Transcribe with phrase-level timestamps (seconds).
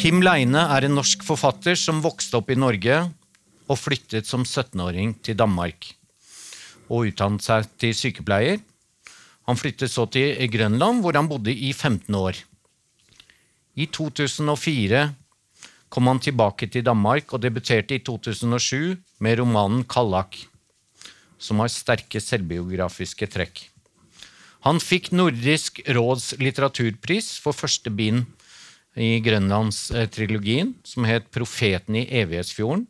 [0.00, 3.02] Kim Leine er en norsk forfatter som vokste opp i Norge
[3.68, 5.90] og flyttet som 17-åring til Danmark.
[6.88, 8.62] Og utdannet seg til sykepleier.
[9.44, 12.40] Han flyttet så til Grønland, hvor han bodde i 15 år.
[13.76, 15.04] I 2004
[15.92, 20.46] kom han tilbake til Danmark og debuterte i 2007 med romanen 'Kallak',
[21.36, 23.68] som har sterke selvbiografiske trekk.
[24.64, 28.24] Han fikk Nordisk råds litteraturpris for første bind
[28.96, 32.86] i Grønlandstrilogien, som het 'Profeten i evighetsfjorden'.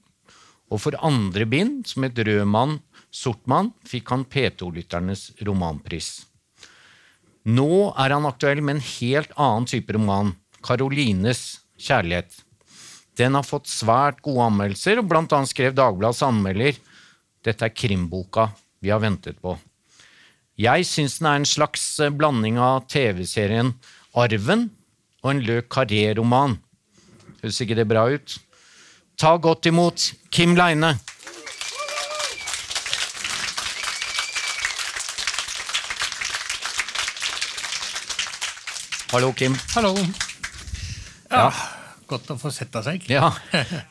[0.70, 6.26] Og for andre bind, som het 'Rød mann, sort mann', fikk han P2-lytternes romanpris.
[7.44, 12.44] Nå er han aktuell med en helt annen type roman, 'Karolines kjærlighet'.
[13.16, 16.76] Den har fått svært gode anmeldelser, og blant annet skrev Dagbladets anmelder
[17.44, 19.58] dette er krimboka vi har ventet på.
[20.60, 21.84] Jeg syns den er en slags
[22.16, 23.72] blanding av TV-serien
[24.14, 24.68] Arven
[25.22, 26.56] og en Le Carré-roman.
[27.42, 28.38] Høres ikke det bra ut?
[29.20, 30.94] Ta godt imot Kim Leine.
[39.10, 39.56] Hallo, Kim.
[39.74, 39.94] Hallo.
[41.30, 41.50] Ja,
[42.10, 43.04] Godt å få sette seg.
[43.10, 43.28] Ja,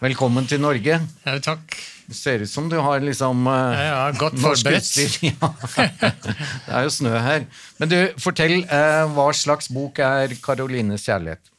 [0.04, 1.00] Velkommen til Norge.
[1.24, 1.76] Ja, takk.
[2.10, 4.90] Det ser ut som du har liksom uh, Ja, ja, godt forberedt.
[5.30, 5.52] Ja.
[6.10, 7.46] Det er jo snø her.
[7.78, 11.52] Men du, fortell, uh, hva slags bok er Karolines kjærlighet?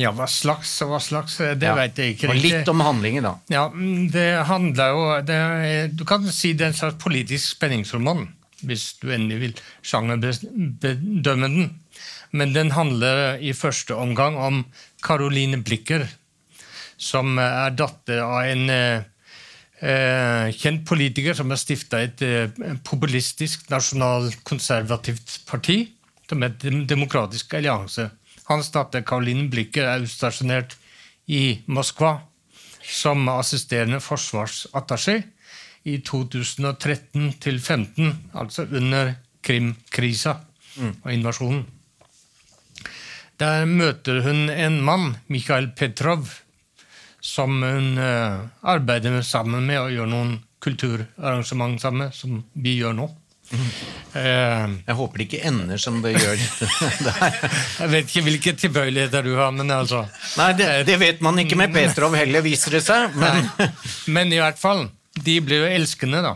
[0.00, 1.74] Ja, hva slags og hva slags, eh, det Ja.
[1.78, 3.34] vet jeg ikke Og litt om handlingen, da.
[3.52, 8.24] Ja, mm, Det handler jo det Du kan si det er en slags politisk spenningsroman,
[8.66, 9.54] hvis du endelig vil
[9.86, 11.70] sjangerbedømme den.
[12.32, 14.64] Men den handler i første omgang om
[15.04, 16.08] Caroline Blikker,
[16.98, 19.02] som er datter av en eh, eh,
[19.84, 22.52] kjent politiker som har stifta et eh,
[22.86, 25.78] populistisk nasjonalkonservativt parti,
[26.28, 26.54] som er
[26.88, 28.08] Demokratisk allianse.
[28.48, 30.76] Hans datter Caroline Blikker er utstasjonert
[31.28, 32.18] i Moskva
[32.84, 35.22] som assisterende forsvarsattaché
[35.88, 39.14] i 2013 til 2015, altså under
[39.44, 40.38] Krim-krisa
[40.80, 41.64] og invasjonen.
[43.40, 46.28] Der møter hun en mann, Mikhail Petrov,
[47.24, 52.74] som hun uh, arbeider med sammen med og gjør noen kulturarrangement sammen med, som vi
[52.82, 53.06] gjør nå.
[54.14, 56.40] Uh, Jeg håper det ikke ender som det gjør
[57.06, 57.34] der.
[57.80, 60.02] jeg vet ikke hvilke tilbøyeligheter du har, men altså
[60.38, 63.16] Nei, det, det vet man ikke med Petrov heller, viser det seg.
[63.20, 63.48] Men
[64.16, 64.86] Men i hvert fall,
[65.16, 66.34] de blir jo elskende, da.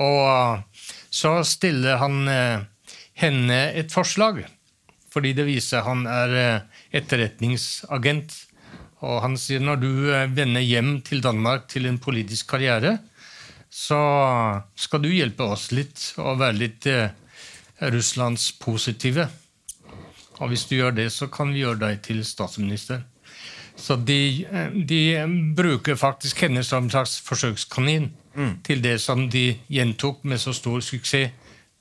[0.00, 4.44] Og uh, så stiller han uh, henne et forslag,
[5.12, 6.36] fordi det viser han er
[6.94, 8.36] etterretningsagent.
[9.06, 12.98] Og han sier når du uh, vender hjem til Danmark til en politisk karriere,
[13.70, 14.00] så
[14.74, 17.12] skal du hjelpe oss litt og være litt eh,
[17.94, 19.28] Russlands positive.
[20.40, 23.04] Og hvis du gjør det, så kan vi gjøre deg til statsminister.
[23.78, 24.42] Så de,
[24.74, 25.00] de
[25.54, 28.10] bruker faktisk henne som en slags forsøkskanin
[28.66, 31.30] til det som de gjentok med så stor suksess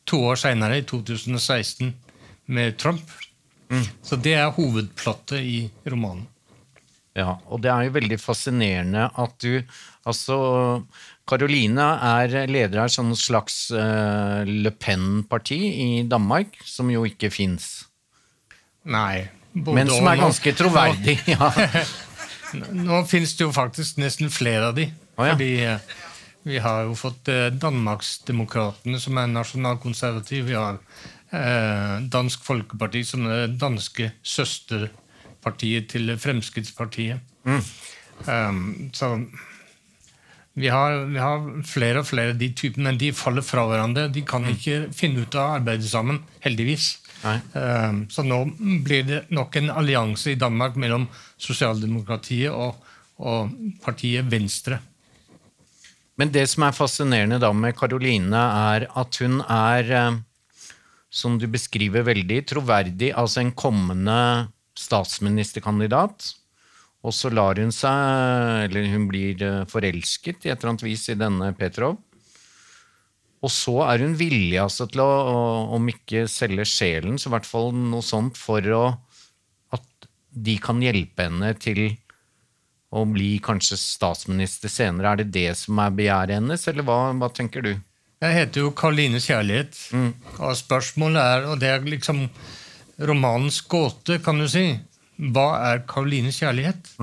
[0.09, 1.93] to år seinere, i 2016,
[2.45, 3.11] med Trump.
[4.01, 6.25] Så det er hovedplottet i romanen.
[7.19, 9.61] Ja, og det er jo veldig fascinerende at du
[10.07, 10.35] Altså,
[11.29, 17.29] Karoline er leder av et sånn slags uh, Le Pen-parti i Danmark, som jo ikke
[17.29, 17.67] fins.
[18.89, 19.27] Nei.
[19.53, 21.19] Men som er ganske troverdig.
[21.29, 21.51] Ja.
[22.87, 24.87] Nå finnes det jo faktisk nesten flere av de.
[25.19, 25.35] Oh, ja.
[25.35, 25.91] Fordi eh,
[26.47, 30.47] vi har jo fått eh, Danmarksdemokratene, som er nasjonalkonservative.
[30.49, 30.81] Vi har
[32.09, 34.87] Dansk Folkeparti, som er danske danske
[35.39, 37.19] søsterpartiet til Fremskrittspartiet.
[37.45, 37.61] Mm.
[38.27, 39.17] Um, så
[40.53, 44.09] vi har, vi har flere og flere de typene, men de faller fra hverandre.
[44.11, 46.99] De kan ikke finne ut av å arbeide sammen, heldigvis.
[47.53, 48.45] Um, Så nå
[48.83, 52.75] blir det nok en allianse i Danmark mellom sosialdemokratiet og,
[53.19, 53.49] og
[53.83, 54.79] partiet Venstre.
[56.17, 60.17] Men det som er fascinerende da med Karoline, er at hun er, eh,
[61.09, 64.49] som du beskriver veldig, troverdig, altså en kommende
[64.79, 66.33] statsministerkandidat.
[66.99, 71.05] Og så lar hun seg, eller hun blir eh, forelsket i et eller annet vis
[71.11, 71.99] i denne Petrov.
[73.39, 75.11] Og så er hun villig altså til å,
[75.77, 78.83] om ikke selge sjelen, så i hvert fall noe sånt for å,
[79.71, 81.85] at de kan hjelpe henne til
[82.91, 85.13] å bli kanskje statsminister senere.
[85.13, 87.73] Er det det som er begjæret hennes, eller hva, hva tenker du?
[88.19, 89.77] Jeg heter jo Karlines kjærlighet.
[90.43, 92.25] Og spørsmålet er, og det er liksom
[92.99, 94.65] romanens gåte, kan du si,
[95.19, 96.93] hva er Karolines kjærlighet?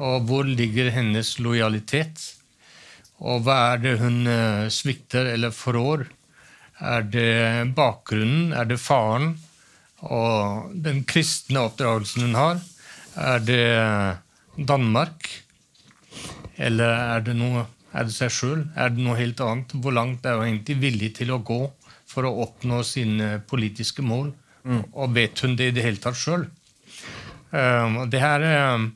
[0.00, 2.22] Og hvor ligger hennes lojalitet?
[3.20, 6.06] Og hva er det hun eh, svikter eller forrår?
[6.80, 8.54] Er det bakgrunnen?
[8.56, 9.34] Er det faren?
[10.00, 12.62] Og den kristne oppdragelsen hun har?
[13.20, 13.64] Er det
[14.56, 15.28] Danmark?
[16.56, 18.64] Eller er det, noe, er det seg sjøl?
[18.76, 19.76] Er det noe helt annet?
[19.76, 21.60] Hvor langt er hun egentlig villig til å gå
[22.08, 24.32] for å oppnå sine politiske mål?
[24.64, 24.82] Mm.
[24.92, 26.48] Og vet hun det i det hele tatt sjøl?
[27.50, 28.44] Um, det her
[28.76, 28.90] um,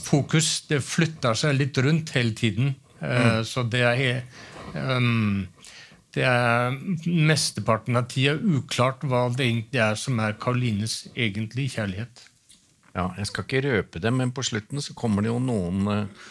[0.00, 2.74] Fokus det flytter seg litt rundt hele tiden.
[3.00, 3.48] Uh, mm.
[3.48, 4.22] Så det er
[4.74, 5.48] um,
[6.14, 6.74] det er
[7.06, 12.24] mesteparten av tida uklart hva det egentlig er som er Karolines egentlige kjærlighet.
[12.96, 16.30] Ja, Jeg skal ikke røpe det, men på slutten så kommer det jo noen, eh,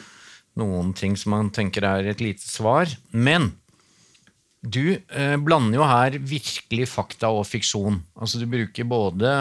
[0.59, 2.91] noen ting som man tenker er et lite svar.
[3.11, 3.53] Men
[4.59, 8.01] du eh, blander jo her virkelig fakta og fiksjon.
[8.19, 9.31] Altså Du bruker både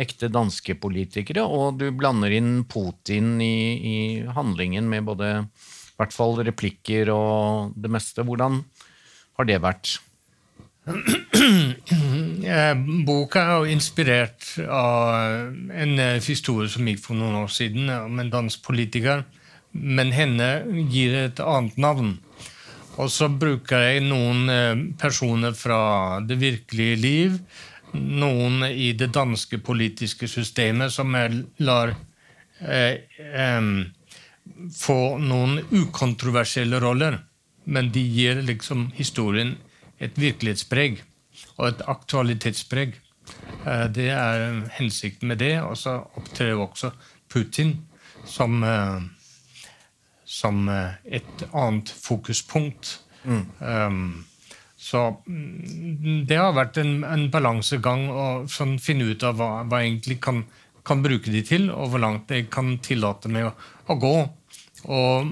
[0.00, 3.96] ekte danske politikere, og du blander inn Putin i, i
[4.32, 8.24] handlingen med både i hvert fall replikker og det meste.
[8.24, 8.62] Hvordan
[9.36, 9.98] har det vært?
[13.06, 18.16] Boka er jo inspirert av en eh, historie som gikk for noen år siden, om
[18.22, 19.26] en dansk politiker.
[19.76, 22.16] Men henne gir et annet navn.
[22.96, 27.38] Og så bruker jeg noen eh, personer fra det virkelige liv,
[27.96, 31.92] noen i det danske politiske systemet, som jeg lar
[32.60, 33.70] eh, eh,
[34.72, 37.20] få noen ukontroversielle roller
[37.66, 39.56] men de gir liksom historien
[39.98, 41.00] et virkelighetspreg
[41.56, 42.94] og et aktualitetspreg.
[43.66, 45.56] Eh, det er hensikten med det.
[45.66, 46.92] Og så opptrer også
[47.32, 47.74] Putin
[48.24, 49.00] som, eh,
[50.26, 52.98] som eh, et annet fokuspunkt.
[53.24, 53.44] Mm.
[53.60, 54.24] Um,
[54.76, 59.80] så mm, det har vært en, en balansegang å sånn, finne ut av hva, hva
[59.82, 60.42] jeg egentlig kan,
[60.86, 63.54] kan, bruke de til, og hvor langt jeg kan tillate meg å,
[63.86, 64.16] å gå.
[64.86, 65.30] Og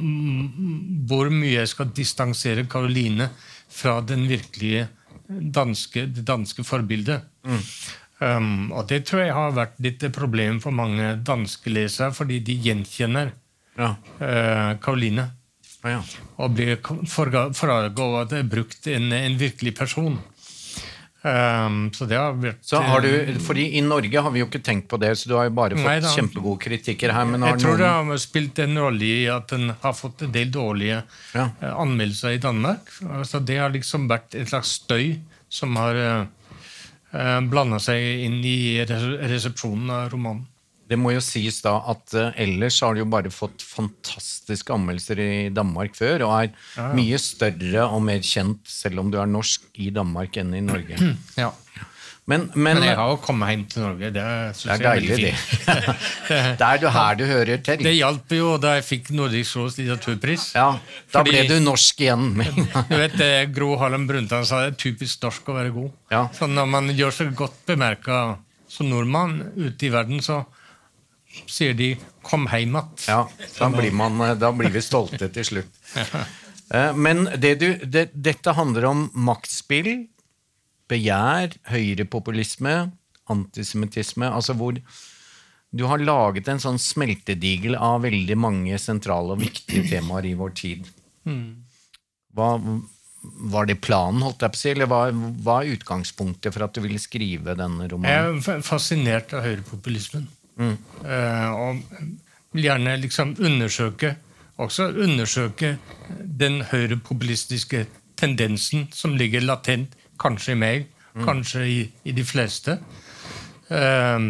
[1.11, 3.29] hvor mye jeg skal distansere Karoline
[3.71, 4.89] fra den virkelige
[5.29, 7.29] danske, det danske forbildet.
[7.45, 7.63] Mm.
[8.25, 12.41] Um, og det tror jeg har vært litt et problem for mange danske lesere, fordi
[12.47, 13.35] de gjenkjenner
[13.77, 13.95] ja.
[14.21, 15.31] eh, Karoline.
[15.85, 16.03] Ah, ja.
[16.41, 20.17] Og det er brukt en, en virkelig person.
[21.25, 24.47] Um, så det har vært så har du, eh, fordi I Norge har vi jo
[24.51, 27.31] ikke tenkt på det, så du har jo bare fått nei, kjempegode kritikker her.
[27.49, 30.99] jeg tror det har spilt en rolle i at den har fått en del dårlige
[31.33, 31.47] ja.
[31.63, 32.93] uh, anmeldelser i Danmark.
[33.09, 35.15] Altså, det har liksom vært en slags støy
[35.49, 36.27] som har uh,
[37.15, 40.45] uh blanda seg inn i resepsjonen av romanen.
[40.91, 45.21] Det må jo sies da at uh, ellers har du jo bare fått fantastiske anmeldelser
[45.25, 46.89] i Danmark før, og er ja, ja.
[46.97, 51.01] mye større og mer kjent, selv om du er norsk, i Danmark enn i Norge.
[51.41, 51.51] Ja.
[52.25, 54.09] Men, men, men, jeg har jo kommet hjem til Norge.
[54.15, 54.23] Det,
[54.57, 55.33] det er deilig, det.
[56.61, 57.83] det er du her du hører til.
[57.85, 60.47] Det hjalp jo da jeg fikk Nordisk råds litteraturpris.
[60.57, 60.71] Ja,
[61.13, 62.31] Da Fordi, ble du norsk igjen.
[62.89, 63.21] du vet,
[63.53, 65.93] Gro Harlem Brundtland sa det er typisk norsk å være god.
[66.15, 66.23] Ja.
[66.33, 68.23] Så når man gjør seg godt bemerka
[68.73, 70.47] som nordmann ute i verden, så
[71.47, 73.09] sier de 'kom heim att'.
[73.09, 73.29] Ja,
[73.59, 75.73] da blir, man, eh, da blir, vi stolte til slutt.
[76.73, 80.09] Eh, men det du, det, dette handler om maktspill,
[80.89, 82.91] begjær, høyrepopulisme,
[83.31, 84.25] antisemittisme.
[84.25, 84.79] Altså hvor
[85.75, 90.55] du har laget en sånn smeltedigel av veldig mange sentrale og viktige temaer i vår
[90.57, 90.89] tid.
[91.29, 91.67] Hmm.
[92.35, 92.55] Hva,
[93.55, 95.01] var det planen, holdt jeg på å si, eller hva,
[95.45, 98.41] hva er utgangspunktet for at du ville skrive denne romanen?
[98.41, 100.29] Jeg er fascinert av høyrepopulismen.
[100.55, 100.77] Mm.
[101.51, 101.81] og
[102.55, 104.13] vil gjerne liksom undersøke
[104.57, 105.77] også undersøke
[106.41, 111.25] den høyrepopulistiske tendensen som ligger latent, kanskje i meg, mm.
[111.27, 112.79] kanskje i, i, de fleste.
[113.69, 114.29] Um,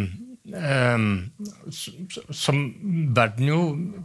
[0.54, 1.10] um,
[2.30, 2.62] som
[3.16, 3.60] verden jo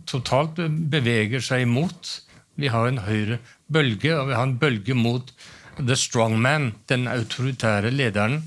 [0.09, 0.59] totalt
[0.91, 2.17] beveger seg imot.
[2.59, 3.39] Vi har en høyre
[3.71, 5.31] bølge, og vi har en bølge mot
[5.79, 8.41] the strong man, den autoritære lederen,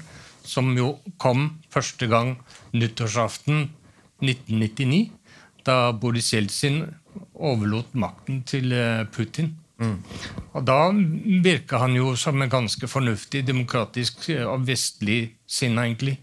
[0.44, 2.36] som jo kom første gang
[2.74, 3.68] nyttårsaften
[4.22, 5.10] 1999,
[5.66, 6.82] da Boris Jeltsin
[7.34, 9.52] overlot makten til eh, Putin.
[9.82, 9.98] Mm.
[10.54, 10.78] Og da
[11.44, 16.18] virka han jo som en ganske fornuftig, demokratisk eh, og vestlig sinna, egentlig,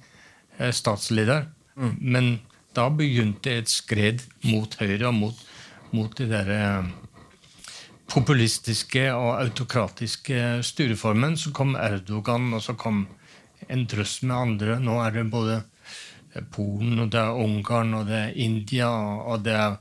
[0.57, 1.47] eh, statsleder.
[1.75, 1.93] Mm.
[1.99, 2.31] Men
[2.75, 5.45] da begynte et skred mot Høyre og mot,
[5.95, 6.61] mot de derre
[8.09, 11.37] populistiske og autokratiske styreformen.
[11.37, 13.05] Så kom Erdogan, og så kom
[13.69, 14.79] en trøst med andre.
[14.81, 15.61] Nå er det både
[16.53, 19.79] Polen, og det er Ungarn, og det er India, og det er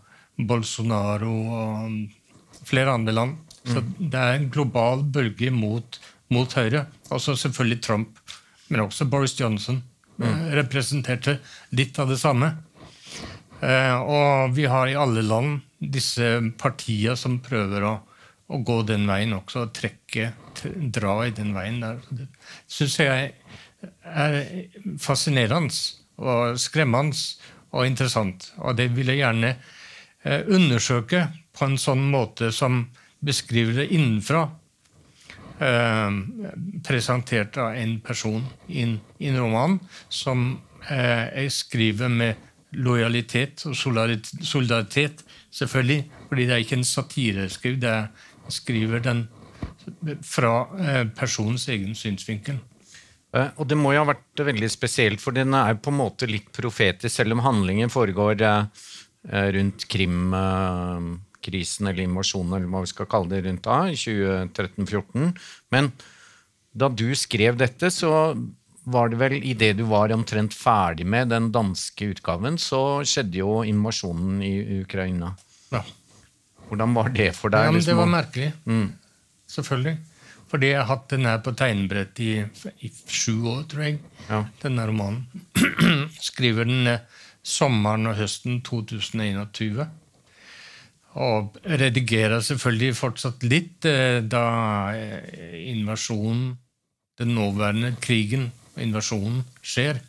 [0.49, 3.37] Bolsonaro og flere andre land.
[3.65, 3.93] Så mm.
[4.13, 5.99] det er en global bølge mot,
[6.33, 6.87] mot Høyre.
[7.11, 8.21] Altså selvfølgelig Trump,
[8.69, 9.83] men også Boris Johnson
[10.17, 10.49] mm.
[10.57, 11.39] representerte
[11.77, 12.53] litt av det samme.
[13.61, 17.95] Eh, og vi har i alle land disse partiene som prøver å,
[18.49, 20.33] å gå den veien også, og trekke,
[20.95, 22.01] dra i den veien der.
[22.11, 22.29] Det
[22.71, 23.33] syns jeg
[24.05, 24.39] er
[24.99, 25.75] fascinerende
[26.17, 27.17] og skremmende.
[27.71, 28.53] og interessant.
[28.65, 29.51] Og det vil jeg gjerne
[30.25, 32.87] eh, undersøke på en sånn måte som
[33.21, 34.47] beskriver det innenfra.
[35.61, 36.17] Eh,
[36.87, 39.77] presentert av en person i en roman
[40.09, 42.41] som eh, jeg skriver med
[42.73, 45.21] lojalitet og solidaritet,
[45.51, 46.01] selvfølgelig.
[46.29, 47.77] Fordi det er ikke en satireskriv.
[47.85, 48.09] Det er,
[48.49, 49.27] skriver den
[50.25, 52.57] fra personens egen synsvinkel.
[53.37, 56.29] Eh, og det må jo ha vært veldig spesielt, for den er på en måte
[56.31, 63.11] litt profetisk, selv om handlingen foregår eh, rundt Krim-krisen eller invasjonen, eller hva vi skal
[63.11, 65.35] kalle det, rundt da, i 2013-2014.
[65.75, 65.93] Men
[66.79, 68.13] da du skrev dette, så
[68.89, 73.61] var det vel idet du var omtrent ferdig med den danske utgaven, så skjedde jo
[73.69, 75.35] invasjonen i Ukraina.
[75.75, 75.83] Ja.
[76.69, 77.67] Hvordan var det for deg?
[77.67, 78.01] Ja, men Det liksom?
[78.01, 78.53] var merkelig.
[78.65, 78.89] Mm.
[79.49, 79.97] Selvfølgelig.
[80.49, 82.33] Fordi jeg har hatt den her på tegnebrett i,
[82.81, 83.99] i sju år, tror jeg.
[84.29, 84.43] Ja.
[84.63, 85.27] Denne romanen.
[86.31, 87.05] Skriver den eh,
[87.45, 89.85] sommeren og høsten 2021.
[91.19, 94.45] Og redigerer selvfølgelig fortsatt litt eh, da
[94.97, 96.53] eh, invasjonen,
[97.19, 100.01] den nåværende krigen, invasjonen, skjer.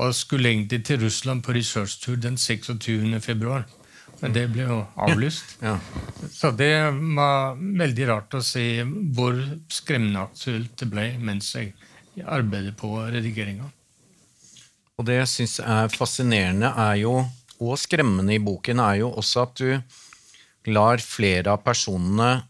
[0.00, 3.20] Og skulle egentlig til Russland på researchtur den 26.
[3.22, 3.66] februar.
[4.24, 5.58] Men det ble jo avlyst.
[5.60, 5.74] Ja.
[6.32, 8.80] Så det var veldig rart å se
[9.12, 9.36] hvor
[9.68, 11.74] skremmende aktuelt det ble mens jeg
[12.24, 13.68] arbeidet på redigeringa.
[14.96, 17.18] Og det jeg syns er fascinerende er jo,
[17.60, 22.46] og skremmende i boken, er jo også at du lar flere av personene,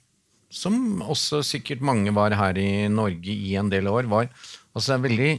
[0.54, 4.28] som også sikkert mange var her i Norge i en del år, var
[4.76, 5.32] altså er veldig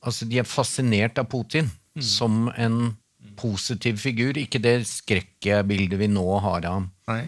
[0.00, 2.02] altså De er fascinert av Putin mm.
[2.02, 2.96] som en
[3.40, 6.90] positiv figur, ikke det skrekkbildet vi nå har av ham.
[7.10, 7.24] Nei.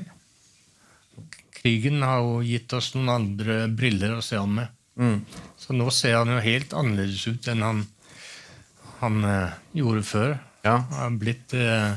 [1.57, 4.78] Krigen har jo gitt oss noen andre briller å se ham med.
[4.99, 5.21] Mm.
[5.57, 7.85] Så nå ser han jo helt annerledes ut enn han,
[9.00, 10.35] han uh, gjorde før.
[10.66, 10.81] Ja.
[10.90, 11.95] Han har blitt uh,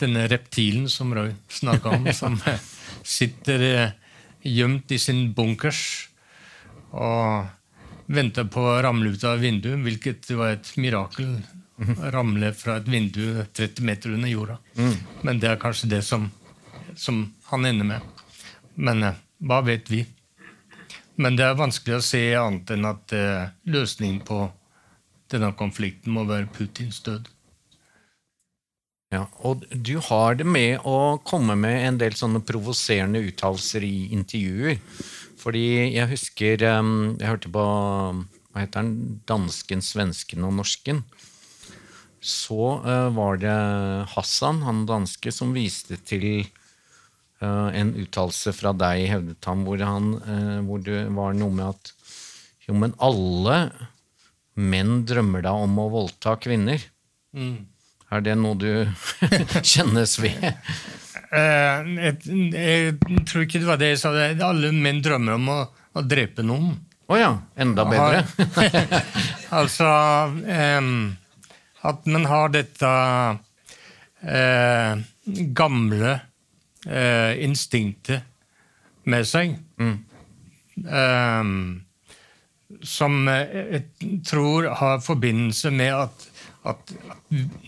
[0.00, 2.68] denne reptilen som Roy snakka om, som uh,
[3.02, 3.64] sitter
[4.46, 5.82] gjemt i sin bunkers
[6.90, 7.48] og
[8.10, 11.36] venter på å ramle ut av vinduet, hvilket var et mirakel
[12.14, 14.58] ramle fra et vindu 30 meter under jorda.
[14.76, 14.94] Mm.
[15.22, 16.30] Men det er kanskje det som,
[16.96, 18.24] som han ender med.
[18.74, 20.04] Men eh, hva vet vi?
[21.20, 24.46] Men det er vanskelig å se annet enn at eh, løsningen på
[25.30, 27.28] denne konflikten må være Putins død.
[29.10, 34.10] Ja, og du har det med å komme med en del sånne provoserende uttalelser i
[34.14, 34.78] intervjuer.
[35.40, 35.64] Fordi
[35.96, 41.00] jeg husker um, Jeg hørte på hva heter den, dansken, svensken og norsken
[42.20, 43.56] så uh, var det
[44.14, 46.44] Hassan, han danske, som viste til
[47.40, 51.72] uh, en uttalelse fra deg, hevdet han, hvor, han, uh, hvor det var noe med
[51.72, 51.94] at
[52.68, 53.62] jo, men alle
[54.60, 56.82] menn drømmer da om å voldta kvinner.
[57.32, 57.64] Mm.
[58.10, 58.68] Er det noe du
[59.72, 60.44] kjennes ved?
[61.30, 62.94] Jeg, jeg,
[63.30, 64.12] tror ikke det var det jeg sa.
[64.44, 65.58] Alle menn drømmer om å,
[65.96, 66.74] å drepe noen.
[67.10, 67.30] Å oh ja.
[67.58, 68.22] Enda bedre.
[69.60, 69.88] altså
[70.30, 70.92] um,
[71.86, 72.90] at man har dette
[74.20, 75.00] eh,
[75.56, 76.12] gamle
[76.86, 78.26] eh, instinktet
[79.08, 79.56] med seg.
[79.80, 79.96] Mm.
[80.84, 81.52] Eh,
[82.86, 83.82] som jeg
[84.28, 86.26] tror har forbindelse med at,
[86.70, 86.92] at,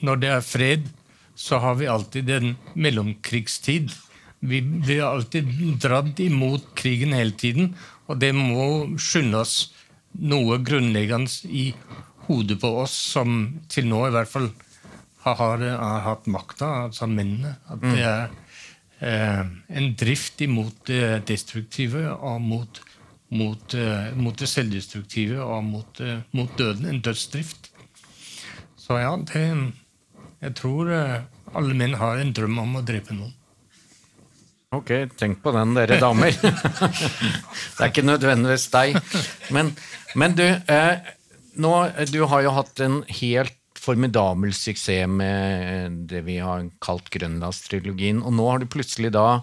[0.05, 0.89] når det er fred,
[1.35, 3.91] så har vi alltid en mellomkrigstid.
[4.43, 5.49] Vi blir alltid
[5.83, 7.75] dratt imot krigen hele tiden,
[8.07, 9.57] og det må skynde oss
[10.13, 11.71] noe grunnleggende i
[12.33, 14.49] hodet på oss som til nå i hvert fall
[15.23, 17.57] har, har, har hatt makta, altså mennene.
[17.71, 18.33] At det er
[19.03, 19.45] eh,
[19.79, 22.81] en drift imot det destruktive og mot,
[23.31, 26.89] mot, eh, mot det selvdestruktive og mot, eh, mot, døden.
[26.91, 27.71] En dødsdrift.
[28.77, 29.45] Så ja, det,
[30.43, 31.23] jeg tror eh,
[31.55, 33.39] alle menn har en drøm om å drepe noen.
[34.73, 34.89] Ok,
[35.21, 36.33] tenk på den, dere damer.
[37.77, 38.97] det er ikke nødvendigvis deg.
[39.53, 39.75] Men,
[40.17, 41.11] men du, eh,
[41.55, 41.73] nå,
[42.13, 48.37] du har jo hatt en helt formidabel suksess med det vi har kalt Grønlandstrilogien, og
[48.39, 49.43] nå har du plutselig da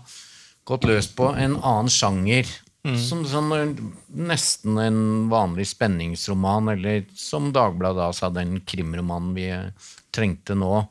[0.70, 2.48] gått løs på en annen sjanger.
[2.88, 2.96] Mm.
[3.04, 3.74] Som sånn,
[4.16, 5.02] nesten en
[5.32, 9.50] vanlig spenningsroman, eller som Dagbladet da sa, den krimromanen vi
[10.16, 10.86] trengte nå.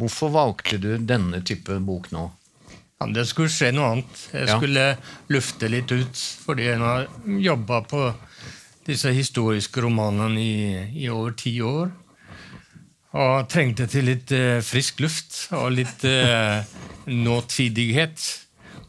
[0.00, 2.30] Hvorfor valgte du denne type bok nå?
[3.02, 4.22] Ja, det skulle skje noe annet.
[4.32, 4.56] Jeg ja.
[4.56, 4.86] skulle
[5.34, 7.10] lufte litt ut, fordi jeg har
[7.50, 8.06] jobba på
[8.86, 10.56] disse historiske romanene i,
[11.04, 11.92] i over ti år.
[13.14, 16.66] Og trengte til litt eh, frisk luft og litt eh,
[17.06, 18.24] nåtidighet.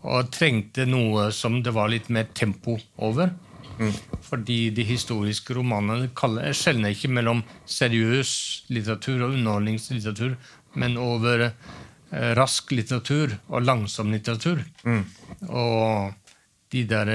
[0.06, 3.32] Og trengte noe som det var litt mer tempo over.
[3.78, 3.92] Mm.
[4.24, 6.10] Fordi de historiske romanene
[6.56, 8.32] skjelner ikke mellom seriøs
[8.72, 10.38] litteratur og underholdningslitteratur,
[10.80, 14.64] men over eh, rask litteratur og langsom litteratur.
[15.50, 16.16] Og
[16.74, 17.14] de der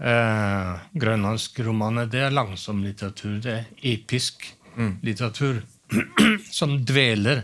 [0.00, 3.38] eh, grønlandske romanene, det er langsom litteratur.
[3.42, 4.54] Det er episk
[5.02, 5.62] litteratur
[6.58, 7.40] som dveler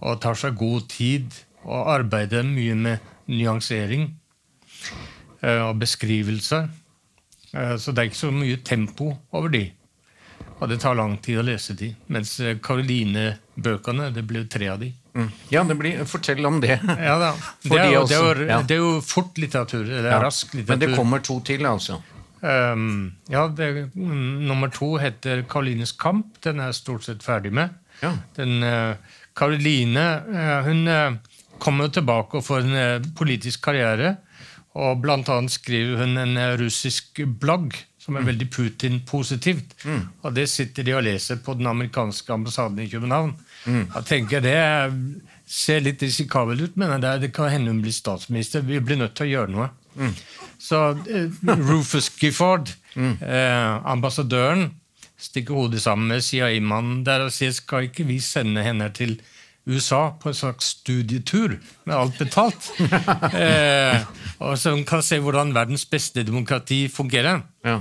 [0.00, 1.30] og tar seg god tid
[1.62, 2.98] og arbeider mye med
[3.30, 4.08] nyansering
[5.42, 6.68] eh, og beskrivelser.
[7.54, 9.66] Eh, Så det er ikke så mye tempo over de.
[10.60, 11.92] Og det tar lang tid å lese de.
[12.08, 14.90] Mens eh, Karoline-bøkene, det ble tre av de.
[15.14, 15.28] Mm.
[15.50, 16.78] Ja, det blir, fortell om det.
[16.86, 18.60] Ja Det er, de jo, det, er jo, ja.
[18.62, 19.84] det er jo fort litteratur.
[19.84, 20.22] Det er Ja.
[20.22, 20.76] rask litteratur.
[20.78, 22.00] Men det kommer to til, altså.
[22.40, 26.38] Um, ja, det, mm, nummer to heter Karolines kamp.
[26.44, 27.74] Den er jeg stort sett ferdig med.
[28.02, 28.14] Ja.
[28.36, 28.94] Den, uh,
[29.36, 31.18] Karoline eh, hun uh,
[31.60, 34.16] kommer tilbake og får en eh, politisk karriere.
[34.78, 39.74] Og blant annet skriver hun en eh, russisk blogg som er veldig Putin-positivt.
[40.24, 43.34] Og det sitter de og leser på den amerikanske ambassaden i København.
[43.66, 44.56] Jeg tenker Det
[45.50, 48.62] ser litt risikabelt ut, men det, det kan hende hun blir statsminister.
[48.62, 49.70] Vi blir nødt til å gjøre noe.
[50.60, 50.78] Så
[51.10, 54.70] eh, Rufus Gifford, eh, ambassadøren,
[55.20, 59.18] stikker hodet sammen med CIA-mannen der og sier skal ikke vi sende henne til
[59.68, 62.70] USA på en slags studietur med alt betalt?
[63.36, 64.00] eh,
[64.40, 67.42] og Så hun kan se hvordan verdens beste demokrati fungerer.
[67.64, 67.80] Ja.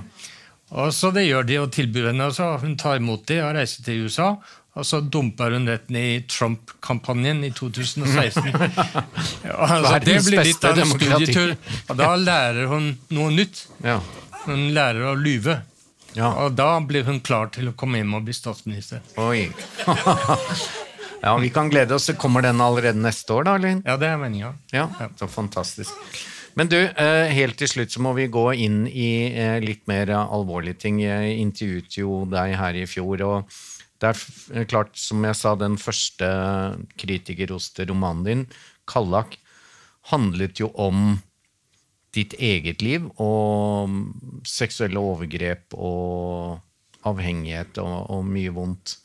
[0.70, 3.56] Og så Det gjør de og tilbyr henne, og så hun tar imot det og
[3.56, 4.36] reiser til USA.
[4.80, 8.48] Og så dumper hun rett ned i Trump-kampanjen i 2016.
[9.44, 11.56] Ja, altså, det blir litt av en studietur.
[11.90, 13.66] Og da lærer hun noe nytt.
[13.84, 13.98] Ja.
[14.46, 15.60] Hun lærer å lyve.
[16.16, 16.32] Ja.
[16.46, 19.04] Og da blir hun klar til å komme hjem og bli statsminister.
[19.22, 19.50] Oi.
[21.26, 22.10] ja, vi kan glede oss.
[22.20, 23.58] Kommer den allerede neste år, da?
[23.62, 23.84] Linn?
[23.86, 24.54] Ja, det er meninga.
[24.76, 24.88] Ja,
[25.20, 25.92] så fantastisk.
[26.58, 30.12] Men du, eh, helt til slutt så må vi gå inn i eh, litt mer
[30.18, 31.04] alvorlige ting.
[31.04, 33.60] Jeg intervjuet jo deg her i fjor, og
[34.00, 34.20] det er
[34.56, 36.28] eh, klart, som jeg sa, den første
[37.00, 38.46] kritikerroste romanen din,
[38.88, 39.38] 'Kallak',
[40.10, 41.20] handlet jo om
[42.16, 46.58] ditt eget liv og mm, seksuelle overgrep og
[47.06, 48.96] avhengighet og, og mye vondt.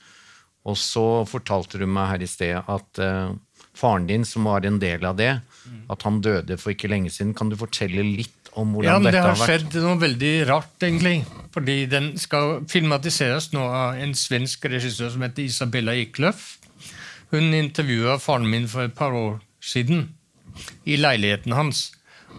[0.65, 3.35] Og så fortalte du meg her i sted at uh,
[3.77, 5.35] faren din, som var en del av det,
[5.93, 7.35] at han døde for ikke lenge siden.
[7.37, 9.71] Kan du fortelle litt om hvordan Ja, men dette Det har har vært?
[9.73, 11.25] skjedd noe veldig rart, egentlig.
[11.55, 16.59] Fordi den skal filmatiseres nå av en svensk regissør som heter Isabella Eklöf.
[17.31, 20.09] Hun intervjua faren min for et par år siden
[20.87, 21.93] i leiligheten hans.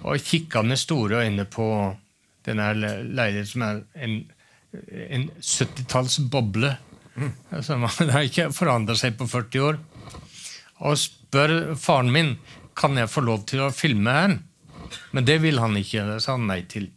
[0.03, 1.67] Og kikka med store øyne på
[2.45, 4.17] denne leiligheten som er en,
[5.09, 6.75] en 70-tallsboble.
[7.51, 9.79] Altså, man har ikke forandra seg på 40 år.
[10.85, 12.35] Og spør faren min
[12.75, 14.37] kan jeg få lov til å filme her.
[15.15, 16.05] Men det vil han ikke.
[16.09, 16.89] Det sa han nei til.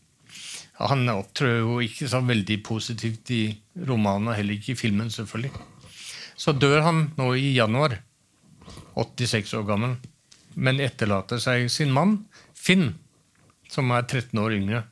[0.79, 3.43] Han opptrer jo ikke så veldig positivt i
[3.89, 5.51] romanen, og heller ikke i filmen, selvfølgelig.
[6.39, 7.97] Så dør han nå i januar,
[8.95, 9.97] 86 år gammel,
[10.55, 12.21] men etterlater seg sin mann,
[12.55, 12.93] Finn,
[13.71, 14.85] som er 13 år yngre.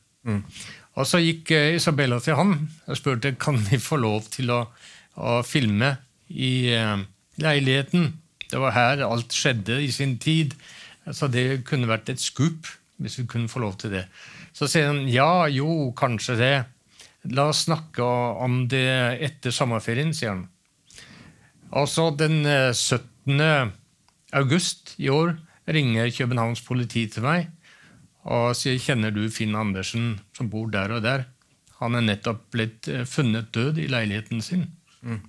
[0.97, 2.55] Og så gikk eh, Isabella til han
[2.87, 4.63] og spurte kan vi få lov til å,
[5.15, 5.93] å filme
[6.27, 6.97] i uh,
[7.39, 8.09] leiligheten.
[8.49, 10.55] Det var her alt skjedde i sin tid.
[11.15, 12.67] Så det kunne vært et skup
[13.01, 14.05] hvis vi kunne få lov til det.
[14.55, 16.55] Så sier han ja, jo, kanskje det.
[17.33, 18.87] La oss snakke om det
[19.25, 20.45] etter sommerferien, sier han.
[21.75, 23.73] Og så den eh, 17.
[24.37, 25.35] august i år
[25.67, 27.49] ringer Københavns politi til meg
[28.27, 31.25] og sier kjenner du Finn Andersen som bor der og der.
[31.79, 34.69] Han er nettopp blitt eh, funnet død i leiligheten sin.
[35.01, 35.23] Mm.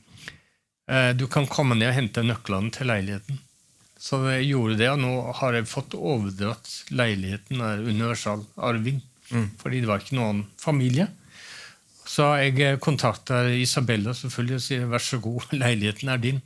[1.21, 3.37] Du kan komme ned og hente nøklene til leiligheten.
[3.99, 7.61] Så jeg gjorde det, og nå har jeg fått overdratt leiligheten.
[7.61, 9.01] er universal arving.
[9.59, 11.09] Fordi det var ikke noen familie.
[12.09, 16.39] Så jeg kontakter Isabella selvfølgelig og sier vær så god, leiligheten er din.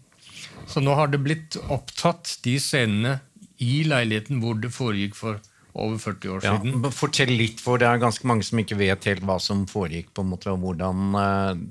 [0.67, 3.19] Så nå har det blitt opptatt de scenene
[3.63, 5.39] i leiligheten hvor det foregikk for
[5.79, 6.89] over 40 år Ja, siden.
[6.93, 10.25] fortell litt, for det er ganske mange som ikke vet helt hva som foregikk, på
[10.25, 11.63] en måte, og hvordan eh,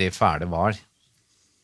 [0.00, 0.76] det fæle var.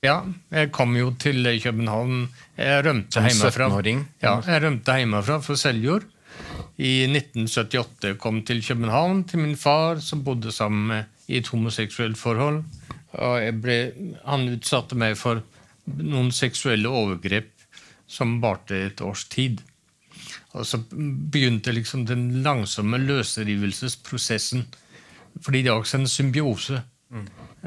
[0.01, 2.31] Ja, jeg kom jo til København.
[2.57, 3.67] Jeg rømte hjemmefra.
[3.69, 3.99] 17-åring?
[4.23, 6.07] Ja, jeg rømte hjemmefra for Seljord.
[6.81, 12.17] I 1978 kom til København til min far, som bodde sammen med i et homoseksuelt
[12.17, 12.63] forhold.
[13.13, 13.77] Og ble,
[14.25, 15.43] han utsatte meg for
[15.85, 17.53] noen seksuelle overgrep
[18.09, 19.61] som varte et års tid.
[20.57, 24.65] Og så begynte liksom den langsomme løsrivelsesprosessen.
[25.45, 26.81] Fordi det er også en symbiose.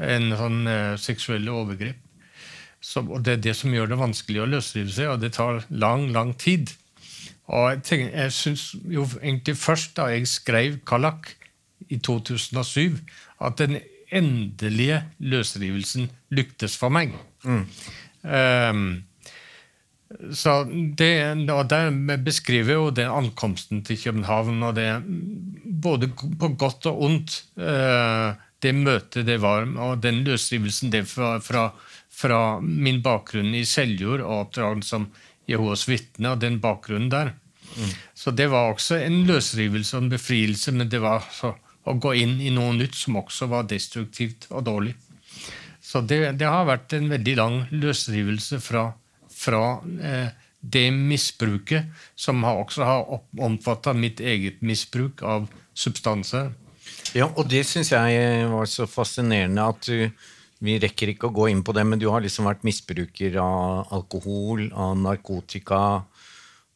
[0.02, 2.03] En sånn eh, seksuelle overgrep.
[2.84, 5.64] Så, og Det er det som gjør det vanskelig å løsrive seg, og det tar
[5.72, 6.74] lang, lang tid.
[7.48, 11.34] Og Jeg, tenker, jeg syns jo egentlig først da jeg skrev 'Kallak'
[11.88, 13.00] i 2007
[13.44, 13.78] at den
[14.12, 17.12] endelige løsrivelsen lyktes for meg.
[17.44, 19.04] Um,
[20.32, 20.62] så
[20.98, 21.90] det, og Der
[22.24, 25.02] beskriver jo den ankomsten til København, og det
[25.82, 26.08] både
[26.40, 31.72] på godt og ondt, uh, det møtet det var, og den løsrivelsen det fra, fra,
[32.14, 35.08] fra min bakgrunn i Seljord og oppdraget som
[35.50, 37.34] Jehovas vitne, og den bakgrunnen der.
[37.74, 37.90] Mm.
[38.14, 41.52] Så det var også en løsrivelse og en befrielse, men det var så,
[41.84, 44.94] å gå inn i noe nytt som også var destruktivt og dårlig.
[45.84, 48.86] Så det, det har vært en veldig lang løsrivelse fra,
[49.28, 49.64] fra
[50.00, 50.30] eh,
[50.64, 56.54] det misbruket, som har også har omfatta mitt eget misbruk av substanser.
[57.14, 60.08] Ja, og det syns jeg var så fascinerende at du
[60.64, 63.92] vi rekker ikke å gå inn på det, men du har liksom vært misbruker av
[63.94, 65.84] alkohol, av narkotika,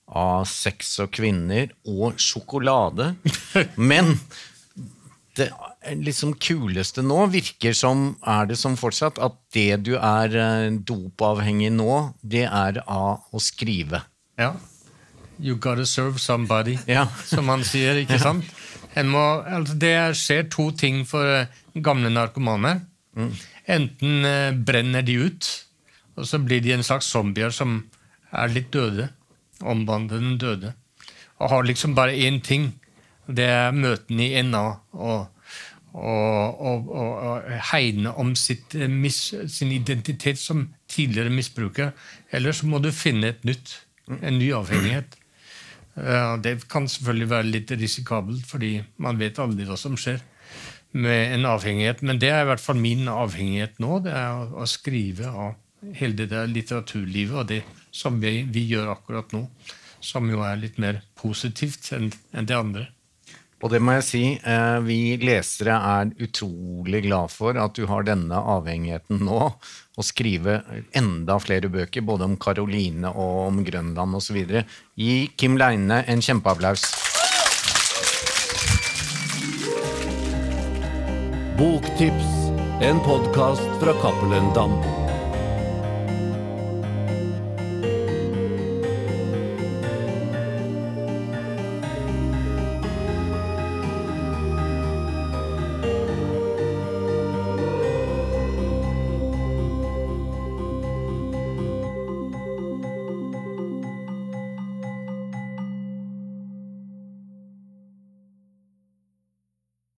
[0.09, 3.15] av sex og kvinner og sjokolade.
[3.91, 4.15] Men
[5.39, 5.51] det
[6.01, 11.71] liksom kuleste nå virker som er det som fortsatt at det du er eh, dopavhengig
[11.77, 14.03] nå, det er av å skrive.
[14.41, 14.55] Ja.
[15.39, 17.07] You gotta serve somebody, ja.
[17.25, 18.01] som man sier.
[18.03, 18.49] ikke sant?
[19.07, 22.81] Må, altså det skjer to ting for eh, gamle narkomane.
[23.19, 23.31] Mm.
[23.69, 25.49] Enten eh, brenner de ut,
[26.17, 27.83] og så blir de en slags zombier som
[28.33, 29.11] er litt døde.
[29.61, 30.75] Omvandlende døde.
[31.39, 32.73] Og har liksom bare én ting.
[33.27, 34.67] Det er møtene i NA.
[34.93, 35.35] og
[35.99, 41.91] og, og, og, hegne om sitt, eh, mis, sin identitet som tidligere misbruker.
[42.31, 43.73] Eller så må du finne et nytt,
[44.21, 45.17] en ny avhengighet.
[46.45, 50.21] Det kan selvfølgelig være litt risikabelt, fordi man vet aldri hva som skjer
[50.93, 52.03] med en avhengighet.
[52.03, 54.01] Men det er i hvert fall min avhengighet nå.
[54.05, 55.57] Det er å, å skrive av
[55.99, 57.63] hele det der litteraturlivet og det
[57.95, 59.47] som vi, vi, gjør akkurat nå.
[60.05, 62.87] Som jo er litt mer positivt enn, en det andre.
[63.59, 68.07] Og det må jeg si, eh, vi lesere er utrolig glad for at du har
[68.07, 69.41] denne avhengigheten nå.
[69.99, 70.61] Å skrive
[70.95, 74.39] enda flere bøker, både om Karoline og om Grønland osv.
[74.95, 77.08] Gi Kim Leine en kjempeapplaus.
[81.59, 84.98] Boktips, en podkast fra Cappelen Dam.